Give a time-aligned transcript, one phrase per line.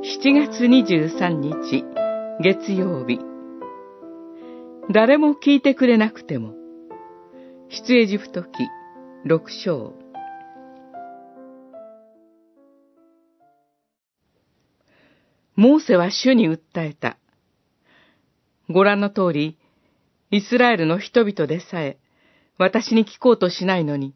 [0.00, 1.84] 7月23日
[2.40, 3.18] 月曜日
[4.94, 6.54] 誰も聞いてくれなくても
[7.68, 8.48] 出エジプト記
[9.26, 9.94] 6章
[15.56, 17.18] モーセは主に訴えた。
[18.70, 19.58] ご覧の通り、
[20.30, 21.98] イスラエルの人々でさえ
[22.58, 24.14] 私に聞こうとしないのに、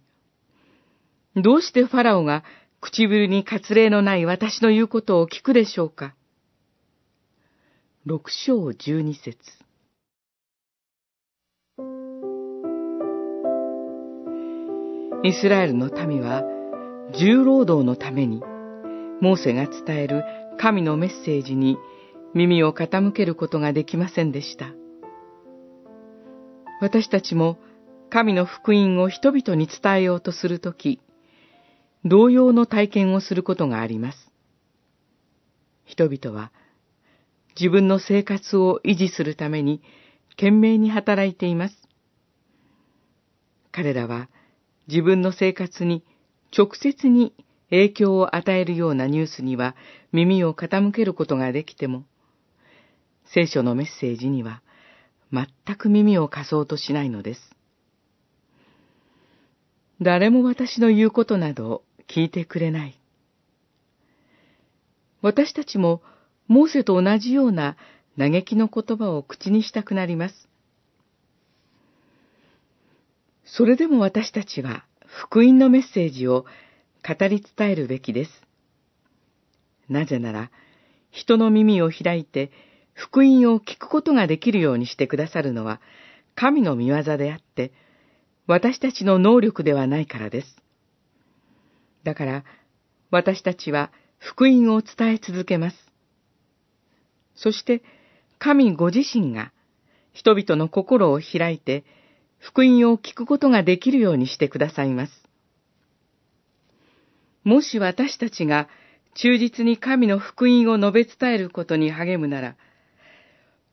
[1.35, 2.44] どうしてファラオが
[2.82, 6.17] 唇に割礼のない私の言うことを聞くでしょうか
[8.05, 9.39] 六章十二節
[15.22, 16.43] イスラエルの民は
[17.17, 18.43] 重労働のために、
[19.21, 20.25] モーセが伝える
[20.58, 21.79] 神のメッセージに
[22.35, 24.67] 耳を傾けることができませんでした。
[26.80, 27.58] 私たちも
[28.11, 31.00] 神の福音を人々に伝えようとするとき、
[32.05, 34.30] 同様の体験をすることがあります。
[35.84, 36.50] 人々は
[37.58, 39.82] 自分の生活を維持するために
[40.30, 41.77] 懸命に働いています。
[43.70, 44.28] 彼らは
[44.88, 46.04] 自分の生活に
[46.56, 47.34] 直接に
[47.70, 49.74] 影響を与えるようなニュースには
[50.12, 52.05] 耳を傾けることができても、
[53.24, 54.62] 聖書のメッセージには
[55.32, 55.46] 全
[55.77, 57.40] く耳を貸そうとしないのです。
[60.02, 62.98] 誰も私の言うことなど聞いてくれない。
[65.22, 66.03] 私たちも
[66.48, 67.77] モーセと同じような
[68.19, 70.48] 嘆きの言葉を口にしたくなります。
[73.45, 76.47] それでも私たちは福音のメッセージを
[77.06, 78.30] 語り伝えるべきです。
[79.89, 80.50] なぜなら、
[81.11, 82.50] 人の耳を開いて
[82.95, 85.80] 福音を聞くことができるようにしてくださるのは
[86.34, 87.73] 神の見業であって、
[88.47, 90.61] 私たちの能力ではないからです。
[92.05, 92.45] だから、
[93.11, 95.77] 私たちは福音を伝え続けます。
[97.35, 97.83] そして、
[98.39, 99.52] 神ご自身が
[100.12, 101.85] 人々の心を開いて、
[102.39, 105.12] 福音を聞くことができるようにしてくださいます。
[107.45, 108.68] もし私たちが
[109.14, 112.57] 忠実に神の福音を述べ伝えることに励むなら、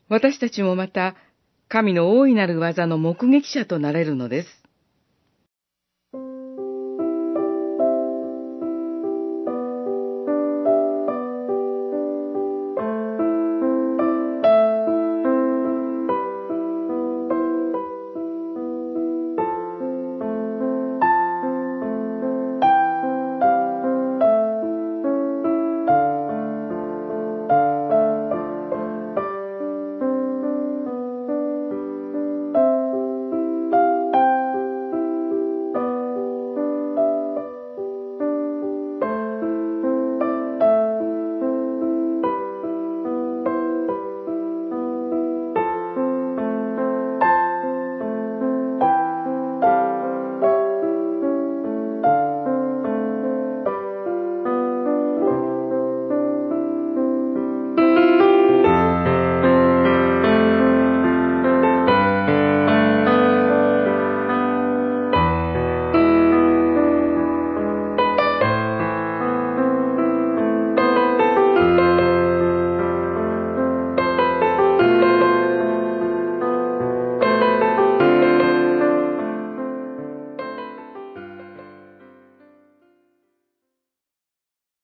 [0.08, 1.14] 私たちもまた
[1.68, 4.59] 神の大いなる技の目撃者となれるのです。